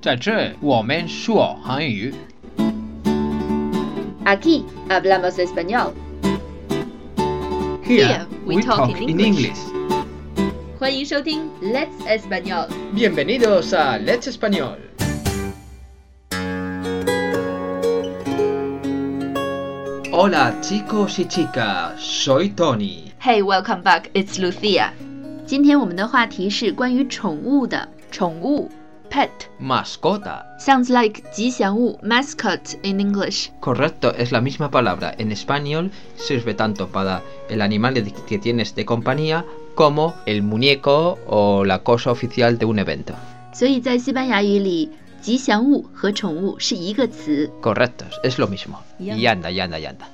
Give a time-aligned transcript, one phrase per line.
[0.00, 2.14] 在这我们说韩语。
[4.24, 5.92] Aquí hablamos español.
[7.84, 9.58] Here we talk in English.
[10.78, 12.68] 欢迎收听 Let's Español。
[12.94, 14.78] Bienvenidos a Let's Español.
[20.10, 23.12] Hola chicos y chicas, soy Tony.
[23.20, 24.04] Hey, welcome back.
[24.14, 24.92] It's Lucia.
[25.44, 28.70] 今天我们的话题是关于宠物的，宠物
[29.09, 29.29] pet
[29.59, 30.43] Mascota.
[30.59, 33.49] sounds like 吉祥物 mascot in English.
[33.61, 35.13] Correcto, es la misma palabra.
[35.17, 41.17] En español sirve tanto para el animal de- que tienes de compañía como el muñeco
[41.27, 43.13] o la cosa oficial de un evento.
[43.53, 44.89] 所以在西班牙语里，
[45.21, 47.49] 吉祥物和宠物是一个词。
[47.61, 48.79] Correcto, es lo mismo.
[48.99, 49.15] Ya.
[49.15, 50.05] Y anda, y anda, y anda.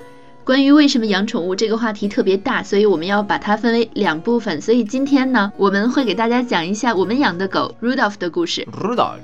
[0.47, 4.61] 关于为什么养宠物这个话题特别大，所以我们要把它分为两部分。
[4.61, 8.65] 所以今天呢，我们会给大家讲一下我们养的狗 Rudolph 的故事。
[8.71, 9.19] Rudolph，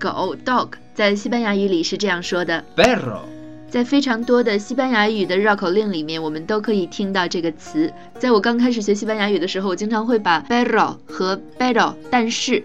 [0.00, 3.20] 狗 dog 在西班牙语里是这样说的，perro,
[3.70, 7.92] 在非常多的西班牙语的绕口令里面，我们都可以听到这个词。
[8.18, 12.64] 在我刚开始学西班牙语的时候，我经常会把 perro 和 pero 但是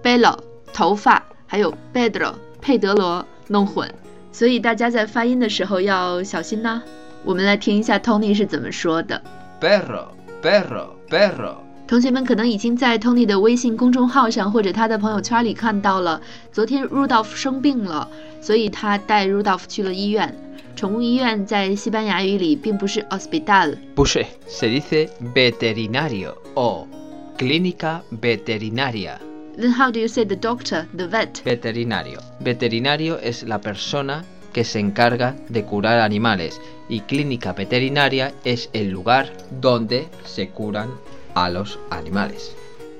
[0.00, 0.38] pelo
[0.72, 3.92] 头发还有 Pedro 佩德罗弄混，
[4.30, 6.80] 所以大家在发音的时候要小心呐、
[7.23, 9.21] 我们来听一下 Tony 是怎么说的。
[9.59, 10.07] perro,
[10.41, 11.55] perro, perro.
[11.87, 18.09] 同学们可能已经在 Tony 的微信公众号上或者他的朋友圈里看到了，昨天 Rudolph 生病了，
[18.41, 20.35] 所以他带 Rudolph 去了医院。
[20.75, 26.87] 宠物医院在西班牙语里并不是 hospital， Puse, se dice veterinario o
[27.37, 29.17] clínica veterinaria.
[29.57, 31.41] Then how do you say the doctor, the vet?
[31.43, 32.19] Veterinario.
[32.43, 38.90] Veterinario es la persona que se encarga de curar animales y clínica veterinaria es el
[38.90, 40.90] lugar donde se curan
[41.34, 42.54] a los animales.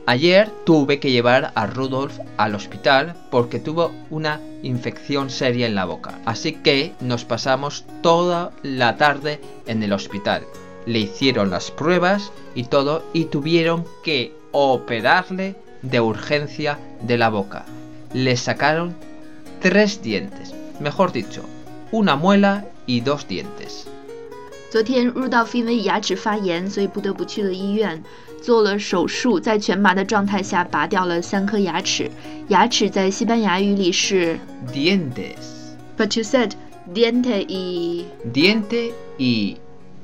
[0.05, 5.84] Ayer tuve que llevar a Rudolf al hospital porque tuvo una infección seria en la
[5.84, 10.43] boca, así que nos pasamos toda la tarde en el hospital.
[10.87, 17.65] Le hicieron las pruebas y todo y tuvieron que operarle de urgencia de la boca.
[18.12, 18.97] Le sacaron
[19.60, 21.41] tres dientes, mejor dicho,
[21.91, 23.85] una muela y dos dientes.
[24.69, 28.03] 昨天 Rudolph 因为牙齿发炎，所以不得不去了医院，
[28.41, 32.12] 做了手术，在全麻的状态下拔掉了三颗牙齿。
[32.50, 34.38] 牙齿在西班牙语里是
[34.74, 35.74] Dientes.
[35.97, 36.52] But you said
[36.94, 39.56] diente y Diente y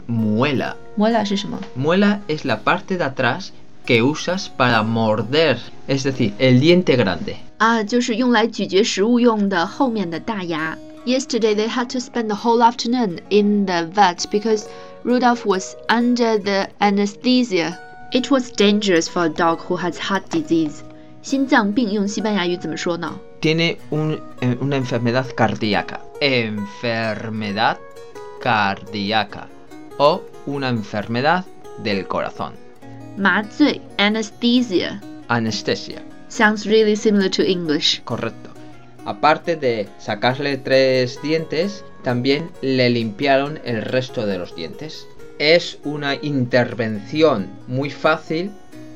[0.08, 0.76] muela.
[0.98, 1.60] muela 是什么？
[1.78, 3.50] Muela es la parte de atrás
[3.88, 7.36] que usas para morder, es decir, el diente grande.
[7.58, 10.78] 啊，就是用来咀嚼食物用的后面的大牙。
[11.06, 14.66] Yesterday they had to spend the whole afternoon in the vet because
[15.04, 17.78] Rudolph was under the anesthesia.
[18.14, 20.82] It was dangerous for a dog who has heart disease.
[21.22, 23.20] 心脏病用西班牙语怎么说呢？
[23.42, 26.00] Tiene un- eh, una enfermedad cardíaca.
[26.22, 27.78] Enfermedad
[28.42, 29.48] cardíaca.
[29.98, 31.44] O una enfermedad
[31.84, 32.54] del corazón.
[33.19, 36.01] 麻醉 anesthesia Anestesia.
[36.29, 38.01] sounds really similar to English.
[38.05, 38.51] Correcto.
[39.05, 45.07] Aparte de sacarle tres dientes, también le limpiaron el resto de los dientes.
[45.39, 48.51] Es una intervención muy fácil,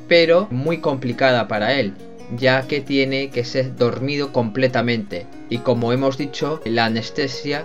[0.08, 1.94] pero muy complicada para él,
[2.36, 5.26] ya que tiene que ser dormido completamente.
[5.50, 7.64] Y como hemos dicho, la anestesia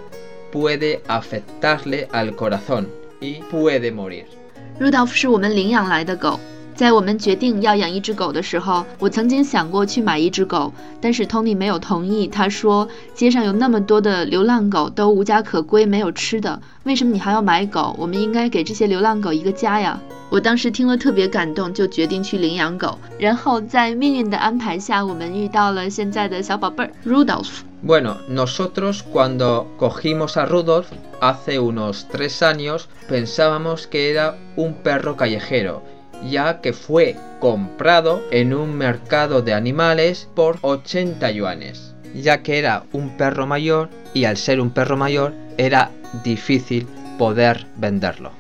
[0.51, 2.89] puede afectarle al corazón
[3.21, 4.36] y puede morir.
[4.79, 6.39] Rudolph 是我们领养来的狗。
[6.75, 10.71] 在我们决定要养一只狗的时候，我曾经想过去买一只狗，
[11.01, 12.27] 但是 Tony 没有同意。
[12.27, 17.95] 他说街上有那么多的流浪狗都无家可归，没有吃的，为什么你还要买狗？
[17.97, 19.99] 我们应该给这些流浪狗一个家呀！
[20.29, 22.99] 我当时听了特别感动，就决定去领养狗。
[23.17, 27.61] 然后在命运的安排下，我们遇到了现在的小宝贝儿 Rudolph。
[27.83, 30.85] Bueno, nosotros cuando cogimos a Rudolf
[31.21, 35.83] hace unos tres años pensábamos que era un perro callejero,
[36.29, 42.83] ya que fue comprado en un mercado de animales por 80 yuanes, ya que era
[42.91, 45.91] un perro mayor y al ser un perro mayor era
[46.23, 46.87] difícil
[47.17, 48.31] poder venderlo.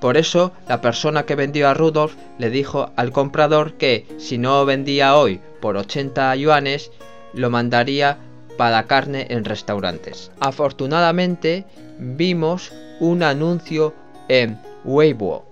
[0.00, 4.64] Por eso la persona que vendió a Rudolf le dijo al comprador que si no
[4.66, 6.90] vendía hoy por 80 yuanes,
[7.32, 8.18] lo mandaría
[8.56, 10.30] para carne en restaurantes.
[10.40, 11.64] Afortunadamente
[11.98, 13.94] vimos un anuncio
[14.28, 15.44] en Weibo.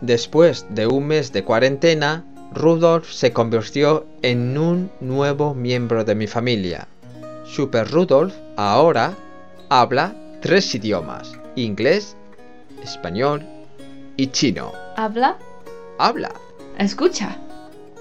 [0.00, 6.26] Después de un mes de cuarentena, Rudolf se convirtió en un nuevo miembro de mi
[6.26, 6.88] familia.
[7.44, 9.14] Super Rudolf ahora
[9.68, 12.16] habla tres idiomas, inglés,
[12.82, 13.44] español
[14.16, 14.72] y chino.
[14.96, 15.36] Habla,
[15.98, 16.32] Habla.
[16.78, 17.36] escucha.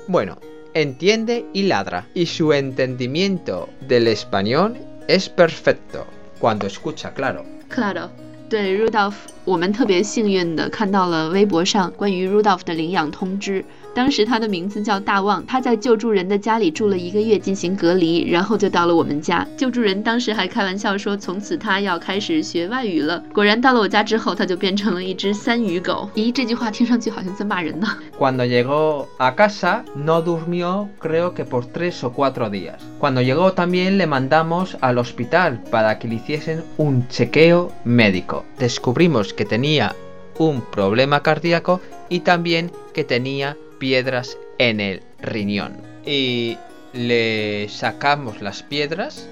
[0.07, 0.37] Bueno,
[0.76, 4.76] entiende y ladra, y su entendimiento del español
[5.08, 6.06] es perfecto,
[6.38, 7.44] cuando escucha, claro.
[7.68, 8.10] Claro.
[8.48, 9.14] 对 Rudolph，
[9.46, 13.64] 我们特别幸运的看到了微博上关于 Rudolph 的领养通知。
[13.97, 19.43] 当时他的名字叫大旺，他在救助人的家里住了一个月进行隔离，然后就到了我们家。
[19.57, 23.23] 救助人当时还开玩笑说，从此他要开始学外语了。
[23.33, 26.07] 果然到了我家之后，他就变成了一只三语狗。
[26.13, 27.87] 咦，这句话听上去好像在骂人呢。
[28.19, 32.75] Cuando llegó a casa no durmió creo que por tres o cuatro días.
[32.99, 38.45] Cuando llegó también le mandamos al hospital para que le hiciesen un chequeo médico.
[38.59, 39.95] Descubrimos que tenía
[40.37, 45.77] un problema cardíaco y también que tenía piedras en el riñón.
[46.05, 46.57] Y
[46.93, 49.27] le sacamos las piedras,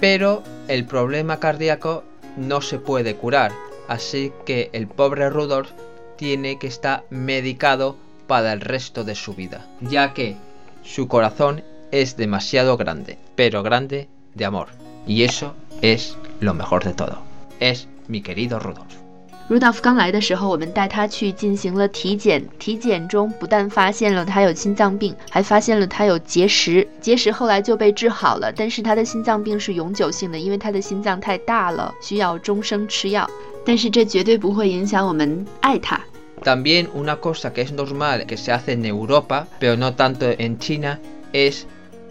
[0.00, 2.04] pero el problema cardíaco
[2.36, 3.52] no se puede curar.
[3.88, 5.70] Así que el pobre Rudolf
[6.16, 7.96] tiene que estar medicado
[8.26, 10.36] para el resto de su vida, ya que
[10.82, 14.68] su corazón es demasiado grande, pero grande de amor.
[15.06, 17.18] Y eso es lo mejor de todo.
[17.60, 19.01] Es mi querido Rudolf.
[19.48, 22.48] Rudolph 刚来的时候，我们带他去进行了体检。
[22.58, 26.86] 体检中不但发现了他有心脏病，还发现了他有结石。
[27.00, 33.28] 结石后来就被治好了，但是他的心脏病是永久性的，因为他的心脏太大了，需要终生吃药。
[33.66, 36.00] 但是这绝对不会影响我们爱他。
[36.42, 40.98] También una cosa que es normal que se hace en Europa, pero no tanto en China,
[41.32, 41.66] es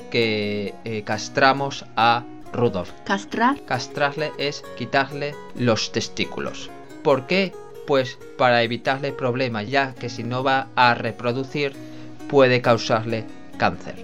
[0.09, 0.73] que
[1.05, 2.23] castramos a
[2.53, 2.91] Rudolf.
[3.05, 3.57] Castrar.
[3.65, 6.69] Castrarle es quitarle los testículos.
[7.02, 7.52] ¿Por qué?
[7.86, 11.72] Pues para evitarle problemas, ya que si no va a reproducir
[12.28, 13.24] puede causarle
[13.58, 13.94] cáncer.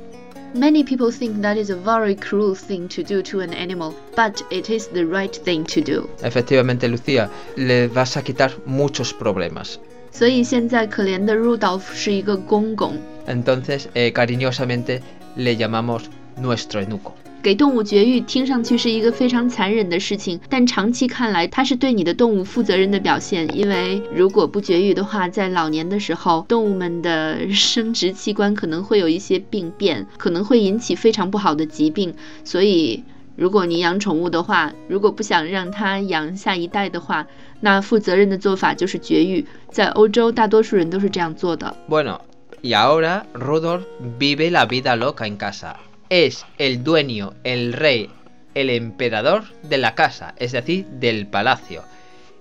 [0.55, 4.43] Many people think that is a very cruel thing to do to an animal, but
[4.51, 6.09] it is the right thing to do.
[6.23, 9.81] Efectivamente, Lucía, le vas a quitar muchos problemas.
[10.11, 12.99] 所以现在可怜的 Rudolph 是一个公公。
[13.27, 15.01] Entonces, eh, cariñosamente
[15.37, 17.15] le llamamos nuestro enuco.
[17.48, 23.48] 给动物绝育听上去是一个非常残忍的事情，但长期看来，它是对你的动物负责任的表现。
[23.58, 32.14] 因为如果不绝育的话，在老年的时候，动物们的生殖器官可能会有一些病变，可能会引起非常不好的疾病。
[32.44, 33.06] 所以，
[33.38, 37.28] 如果你养宠物的话，如果不想让它养下一代的话，
[37.62, 39.46] 那负责任的做法就是绝育。
[39.72, 41.74] 在欧洲，大多数人都是这样做的。
[41.88, 42.20] Bueno,
[42.62, 43.84] y ahora Rudolf
[44.20, 45.76] vive la vida loca en casa.
[46.10, 48.10] Es el dueño, el rey,
[48.56, 51.84] el emperador de la casa, es decir, del palacio.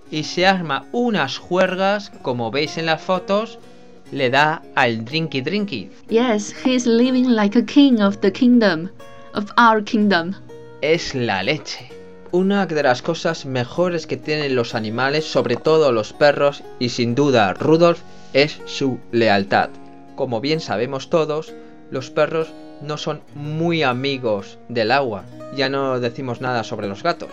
[0.09, 3.59] Y se arma unas juergas, como veis en las fotos,
[4.13, 5.91] le da al drinky drinky.
[6.07, 8.89] Yes, he is living like a king of the kingdom,
[9.33, 10.33] of our kingdom.
[10.81, 11.89] Es la leche.
[12.31, 17.15] Una de las cosas mejores que tienen los animales, sobre todo los perros, y sin
[17.15, 17.99] duda Rudolf,
[18.31, 19.71] es su lealtad.
[20.15, 21.53] Como bien sabemos todos,
[21.91, 22.47] los perros
[22.80, 25.24] no son muy amigos del agua.
[25.56, 27.30] Ya no decimos nada sobre los gatos.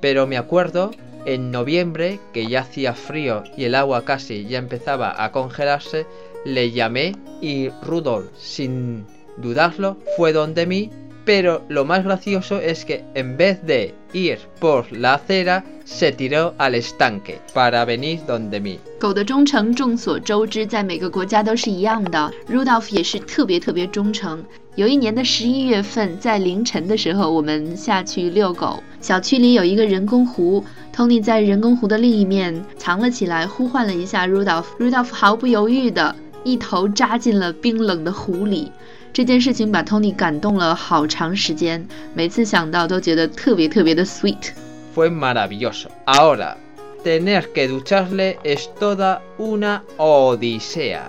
[0.00, 0.90] Pero me acuerdo
[1.24, 6.06] en noviembre, que ya hacía frío y el agua casi ya empezaba a congelarse,
[6.44, 9.06] le llamé y Rudolf, sin
[9.38, 10.90] dudarlo, fue donde mí.
[11.24, 16.54] Pero lo más gracioso es que en vez de ir por la acera, se tiró
[16.58, 18.78] al estanque para venir donde mí.
[19.00, 22.30] 狗的忠诚众所周知，在每个国家都是一样的。
[22.46, 24.44] Rudolph 也是特别特别忠诚。
[24.79, 28.81] 有一年的十一月份，在凌晨的时候，我们下去遛狗。
[29.01, 30.63] 小区里有一个人工湖
[30.95, 34.67] ，Tony 在人工湖的另一面藏了起来，呼唤了一下 Rudolph。
[34.79, 36.15] Rudolph 毫不犹豫的
[36.45, 38.71] 一头扎进了冰冷的湖里。
[39.11, 44.51] 这件事情把 Tony 感动了好长时间，每次想到都觉得特别特别的 sweet。
[44.95, 45.87] Fue maravilloso.
[46.05, 46.55] Ahora,
[47.03, 51.01] tener que ducharle es toda una odisea.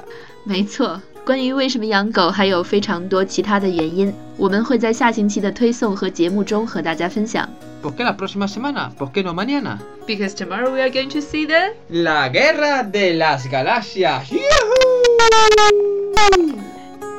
[0.42, 7.50] 没错，关于为什么养狗还有非常多其他的原因，我们会在下星期的推送和节目中和大家分享。
[7.81, 8.91] ¿Por qué la próxima semana?
[8.98, 9.79] ¿Por qué no mañana?
[10.07, 14.25] Because tomorrow we are going to see the La guerra de las galaxias.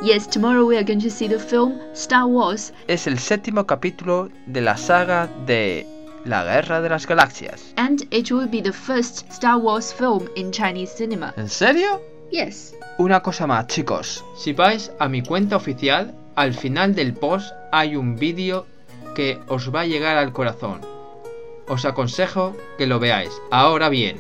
[0.03, 4.29] Yes, tomorrow we are going to see the film Star Wars Es el séptimo capítulo
[4.47, 5.85] de la saga de
[6.25, 7.73] La guerra de las galaxias.
[7.77, 11.33] and it will be the first Star Wars film in Chinese cinema.
[11.37, 12.01] ¿En serio?
[12.98, 14.24] Una cosa más, chicos.
[14.38, 18.66] Si vais a mi cuenta oficial, al final del post hay un vídeo
[19.16, 20.82] que os va a llegar al corazón.
[21.68, 23.32] Os aconsejo que lo veáis.
[23.52, 24.18] Ahora bien,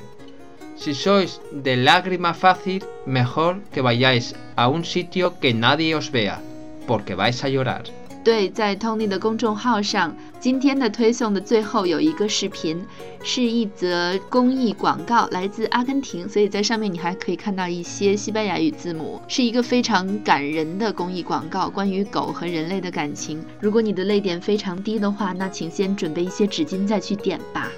[0.75, 6.41] si sois de lágrima fácil, mejor que vayáis a un sitio que nadie os vea,
[6.88, 8.00] porque vais a llorar.
[8.24, 12.86] 对，在 Tony 的公众号上，今天的推送的最后有一个视频，
[13.24, 23.44] 是一则公益广告，来自阿根廷，所以在上面你还可以看到一些西班牙语字母，是一个非常感人的公益广告，关于狗和人类的感情。
[23.60, 27.70] 如果你的泪点非常低的话，那请先准备一些纸巾再去点吧。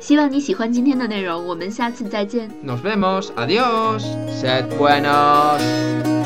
[0.00, 2.48] 希望你喜欢今天的内容，我们下次再见。
[2.64, 3.30] Nos vemos.
[3.34, 4.04] Adiós.
[4.40, 6.17] Sed buenos.